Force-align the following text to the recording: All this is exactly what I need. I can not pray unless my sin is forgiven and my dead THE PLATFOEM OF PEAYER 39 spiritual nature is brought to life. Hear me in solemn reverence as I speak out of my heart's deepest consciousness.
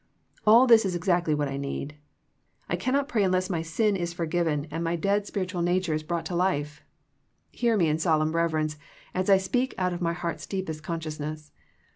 All 0.47 0.65
this 0.65 0.83
is 0.83 0.95
exactly 0.95 1.35
what 1.35 1.47
I 1.47 1.57
need. 1.57 1.93
I 2.67 2.75
can 2.75 2.95
not 2.95 3.07
pray 3.07 3.23
unless 3.23 3.51
my 3.51 3.61
sin 3.61 3.95
is 3.95 4.13
forgiven 4.13 4.65
and 4.71 4.83
my 4.83 4.95
dead 4.95 5.01
THE 5.01 5.03
PLATFOEM 5.03 5.03
OF 5.03 5.03
PEAYER 5.03 5.13
39 5.13 5.25
spiritual 5.27 5.61
nature 5.61 5.93
is 5.93 6.01
brought 6.07 6.25
to 6.25 6.35
life. 6.35 6.81
Hear 7.51 7.77
me 7.77 7.87
in 7.87 7.99
solemn 7.99 8.35
reverence 8.35 8.77
as 9.13 9.29
I 9.29 9.37
speak 9.37 9.75
out 9.77 9.93
of 9.93 10.01
my 10.01 10.13
heart's 10.13 10.47
deepest 10.47 10.81
consciousness. 10.81 11.51